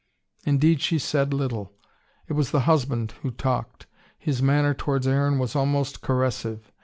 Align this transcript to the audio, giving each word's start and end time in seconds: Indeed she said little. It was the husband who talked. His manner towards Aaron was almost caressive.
Indeed 0.47 0.81
she 0.81 0.97
said 0.97 1.31
little. 1.31 1.73
It 2.27 2.33
was 2.33 2.49
the 2.49 2.61
husband 2.61 3.11
who 3.21 3.29
talked. 3.29 3.85
His 4.17 4.41
manner 4.41 4.73
towards 4.73 5.05
Aaron 5.05 5.37
was 5.37 5.55
almost 5.55 6.01
caressive. 6.01 6.71